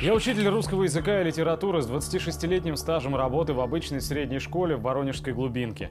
[0.00, 4.82] Я учитель русского языка и литературы с 26-летним стажем работы в обычной средней школе в
[4.82, 5.90] Воронежской глубинке.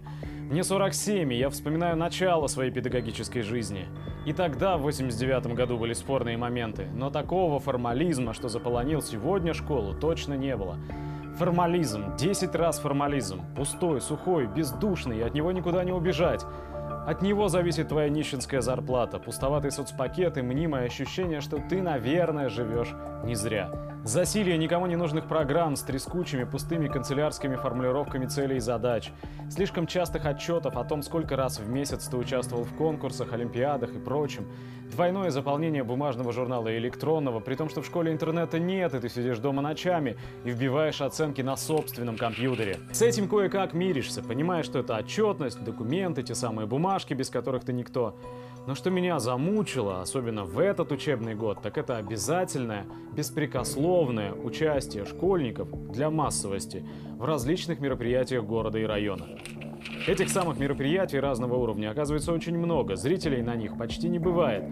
[0.49, 3.85] Мне 47, и я вспоминаю начало своей педагогической жизни.
[4.25, 9.93] И тогда, в 89 году, были спорные моменты, но такого формализма, что заполонил сегодня школу,
[9.93, 10.77] точно не было.
[11.37, 16.45] Формализм, 10 раз формализм, пустой, сухой, бездушный, и от него никуда не убежать.
[17.05, 22.93] От него зависит твоя нищенская зарплата, пустоватый соцпакет и мнимое ощущение, что ты, наверное, живешь
[23.25, 23.86] не зря.
[24.03, 29.11] Засилье никому не нужных программ с трескучими пустыми канцелярскими формулировками целей и задач.
[29.49, 33.99] Слишком частых отчетов о том, сколько раз в месяц ты участвовал в конкурсах, олимпиадах и
[33.99, 34.47] прочем.
[34.91, 39.09] Двойное заполнение бумажного журнала и электронного, при том, что в школе интернета нет, и ты
[39.09, 42.79] сидишь дома ночами и вбиваешь оценки на собственном компьютере.
[42.93, 47.73] С этим кое-как миришься, понимаешь, что это отчетность, документы, те самые бумажки, без которых ты
[47.73, 48.15] никто.
[48.67, 55.69] Но что меня замучило, особенно в этот учебный год, так это обязательное, беспрекословное участие школьников
[55.89, 56.85] для массовости
[57.17, 59.25] в различных мероприятиях города и района.
[60.05, 64.65] Этих самых мероприятий разного уровня оказывается очень много, зрителей на них почти не бывает.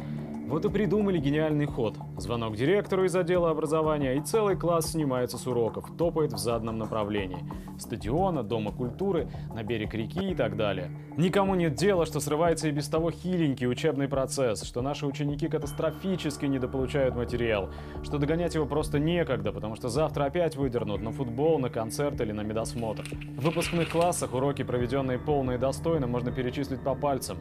[0.47, 1.95] Вот и придумали гениальный ход.
[2.17, 7.39] Звонок директору из отдела образования, и целый класс снимается с уроков, топает в заданном направлении.
[7.79, 10.91] Стадиона, дома культуры, на берег реки и так далее.
[11.17, 16.45] Никому нет дела, что срывается и без того хиленький учебный процесс, что наши ученики катастрофически
[16.45, 17.71] недополучают материал,
[18.03, 22.31] что догонять его просто некогда, потому что завтра опять выдернут на футбол, на концерт или
[22.31, 23.03] на медосмотр.
[23.35, 27.39] В выпускных классах уроки, проведенные полно и достойно, можно перечислить по пальцам.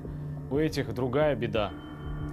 [0.50, 1.70] У этих другая беда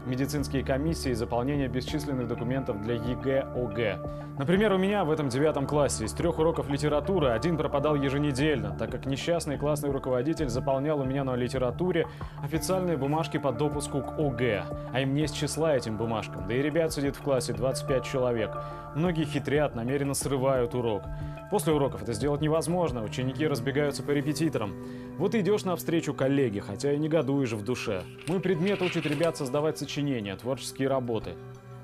[0.05, 3.99] медицинские комиссии и заполнение бесчисленных документов для ЕГЭ, ОГЭ.
[4.37, 8.89] Например, у меня в этом девятом классе из трех уроков литературы один пропадал еженедельно, так
[8.89, 12.07] как несчастный классный руководитель заполнял у меня на литературе
[12.41, 16.47] официальные бумажки по допуску к ОГЭ, а им несть числа этим бумажкам.
[16.47, 18.51] Да и ребят сидит в классе 25 человек.
[18.95, 21.03] Многие хитрят, намеренно срывают урок.
[21.51, 24.73] После уроков это сделать невозможно, ученики разбегаются по репетиторам.
[25.17, 28.03] Вот идешь навстречу коллеге, хотя и негодуешь в душе.
[28.29, 31.35] Мой предмет учит ребят создавать сочинения, творческие работы.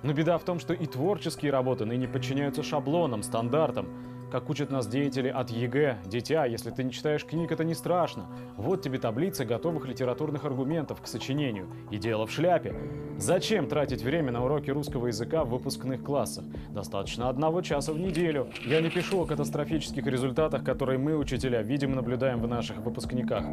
[0.03, 3.89] Но беда в том, что и творческие работы ныне подчиняются шаблонам, стандартам.
[4.32, 8.26] Как учат нас деятели от ЕГЭ, дитя, если ты не читаешь книг, это не страшно.
[8.58, 11.68] Вот тебе таблица готовых литературных аргументов к сочинению.
[11.92, 12.76] И дело в шляпе.
[13.18, 16.44] Зачем тратить время на уроки русского языка в выпускных классах?
[16.70, 18.50] Достаточно одного часа в неделю.
[18.66, 23.46] Я не пишу о катастрофических результатах, которые мы, учителя, видим и наблюдаем в наших выпускниках.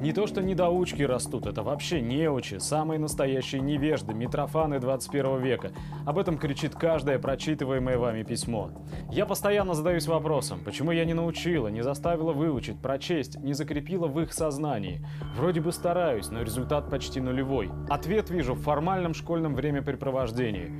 [0.00, 5.72] Не то что недоучки растут, это вообще неучи, самые настоящие невежды, митрофаны 21 века.
[6.04, 8.70] Об этом кричит каждое прочитываемое вами письмо.
[9.10, 14.20] Я постоянно задаюсь вопросом, почему я не научила, не заставила выучить, прочесть, не закрепила в
[14.20, 15.04] их сознании.
[15.36, 17.70] Вроде бы стараюсь, но результат почти нулевой.
[17.88, 20.70] Ответ вижу в формальном школьном времяпрепровождении.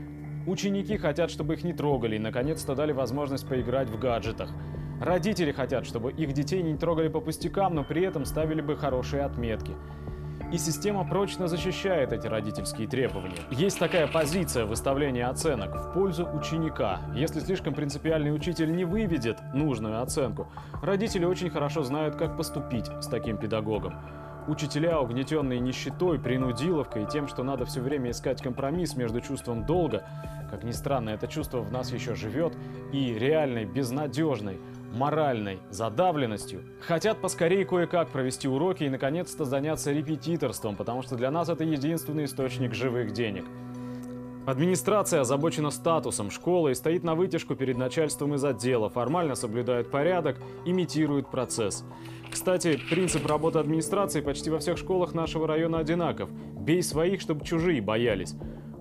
[0.47, 4.51] Ученики хотят, чтобы их не трогали и наконец-то дали возможность поиграть в гаджетах.
[5.01, 9.25] Родители хотят, чтобы их детей не трогали по пустякам, но при этом ставили бы хорошие
[9.25, 9.73] отметки.
[10.53, 13.39] И система прочно защищает эти родительские требования.
[13.51, 17.01] Есть такая позиция выставления оценок в пользу ученика.
[17.15, 20.49] Если слишком принципиальный учитель не выведет нужную оценку,
[20.83, 23.95] родители очень хорошо знают, как поступить с таким педагогом.
[24.47, 30.05] Учителя, угнетенные нищетой, принудиловкой и тем, что надо все время искать компромисс между чувством долга,
[30.49, 32.57] как ни странно, это чувство в нас еще живет,
[32.93, 34.61] и реальной, безнадежной,
[34.97, 41.49] моральной задавленностью, хотят поскорее кое-как провести уроки и наконец-то заняться репетиторством, потому что для нас
[41.49, 43.45] это единственный источник живых денег.
[44.47, 50.39] Администрация озабочена статусом школы и стоит на вытяжку перед начальством из отдела, формально соблюдает порядок,
[50.65, 51.85] имитирует процесс.
[52.31, 56.31] Кстати, принцип работы администрации почти во всех школах нашего района одинаков.
[56.33, 58.35] Бей своих, чтобы чужие боялись.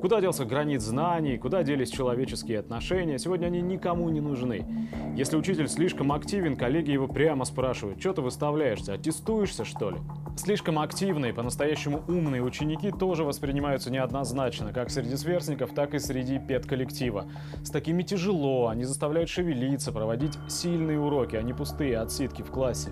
[0.06, 4.64] Куда делся гранит знаний, куда делись человеческие отношения, сегодня они никому не нужны.
[5.16, 9.98] Если учитель слишком активен, коллеги его прямо спрашивают, что ты выставляешься, аттестуешься что ли?
[10.38, 17.26] Слишком активные, по-настоящему умные ученики тоже воспринимаются неоднозначно, как среди сверстников, так и среди педколлектива.
[17.64, 22.92] С такими тяжело, они заставляют шевелиться, проводить сильные уроки, а не пустые отсидки в классе.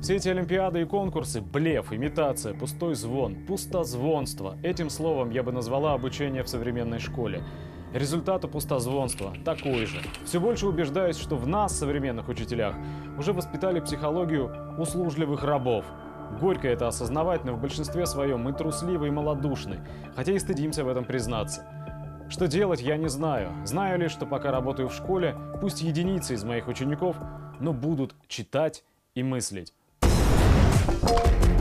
[0.00, 4.56] Все эти олимпиады и конкурсы– блеф, имитация, пустой звон, пустозвонство.
[4.62, 7.42] Этим словом я бы назвала обучение в современной школе.
[7.92, 10.00] Результат у пустозвонства такой же.
[10.24, 12.76] Все больше убеждаюсь, что в нас, современных учителях,
[13.18, 15.84] уже воспитали психологию услужливых рабов.
[16.40, 19.80] Горько это осознавать, но в большинстве своем мы трусливы и малодушны,
[20.14, 21.64] хотя и стыдимся в этом признаться.
[22.28, 23.50] Что делать, я не знаю.
[23.64, 27.16] Знаю лишь, что пока работаю в школе, пусть единицы из моих учеников,
[27.60, 28.84] но будут читать
[29.14, 29.72] и мыслить.
[31.06, 31.55] Thank you